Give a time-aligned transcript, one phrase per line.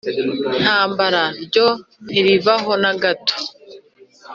[0.61, 1.67] ntambara, Ryo
[2.11, 3.35] ntirivaho na gato.